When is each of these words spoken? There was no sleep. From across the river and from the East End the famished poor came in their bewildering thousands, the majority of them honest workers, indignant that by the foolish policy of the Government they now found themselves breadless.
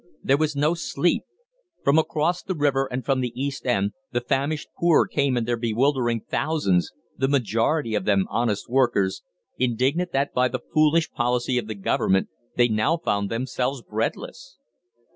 There 0.23 0.35
was 0.35 0.55
no 0.55 0.73
sleep. 0.73 1.25
From 1.83 1.99
across 1.99 2.41
the 2.41 2.55
river 2.55 2.87
and 2.89 3.05
from 3.05 3.21
the 3.21 3.31
East 3.39 3.67
End 3.67 3.93
the 4.11 4.19
famished 4.19 4.69
poor 4.79 5.05
came 5.05 5.37
in 5.37 5.45
their 5.45 5.57
bewildering 5.57 6.21
thousands, 6.27 6.91
the 7.19 7.27
majority 7.27 7.93
of 7.93 8.05
them 8.05 8.25
honest 8.27 8.67
workers, 8.67 9.21
indignant 9.59 10.11
that 10.11 10.33
by 10.33 10.47
the 10.47 10.61
foolish 10.73 11.11
policy 11.11 11.59
of 11.59 11.67
the 11.67 11.75
Government 11.75 12.29
they 12.55 12.67
now 12.67 12.97
found 12.97 13.29
themselves 13.29 13.83
breadless. 13.83 14.57